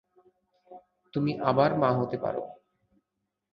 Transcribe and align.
তুমি 1.13 1.31
আবার 1.41 1.71
মা 1.77 1.89
হতে 1.91 2.17
পারো। 2.17 2.41